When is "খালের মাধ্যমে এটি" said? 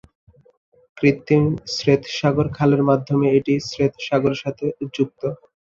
2.57-3.53